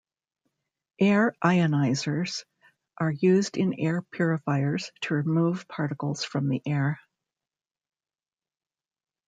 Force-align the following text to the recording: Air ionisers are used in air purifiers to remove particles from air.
Air 0.99 1.35
ionisers 1.45 2.43
are 2.97 3.11
used 3.11 3.55
in 3.55 3.75
air 3.75 4.01
purifiers 4.01 4.89
to 5.01 5.13
remove 5.13 5.67
particles 5.67 6.23
from 6.25 6.51
air. 6.65 6.99